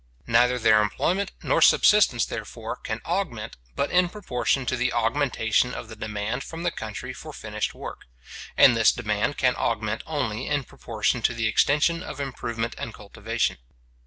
Neither 0.25 0.57
their 0.57 0.81
employment 0.81 1.31
nor 1.43 1.61
subsistence, 1.61 2.25
therefore, 2.25 2.75
can 2.77 3.01
augment, 3.05 3.57
but 3.75 3.91
in 3.91 4.09
proportion 4.09 4.65
to 4.65 4.75
the 4.75 4.91
augmentation 4.91 5.75
of 5.75 5.89
the 5.89 5.95
demand 5.95 6.43
from 6.43 6.63
the 6.63 6.71
country 6.71 7.13
for 7.13 7.31
finished 7.31 7.75
work; 7.75 8.05
and 8.57 8.75
this 8.75 8.91
demand 8.91 9.37
can 9.37 9.53
augment 9.55 10.01
only 10.07 10.47
in 10.47 10.63
proportion 10.63 11.21
to 11.21 11.35
the 11.35 11.45
extension 11.45 12.01
of 12.01 12.19
improvement 12.19 12.73
and 12.79 12.95
cultivation. 12.95 13.59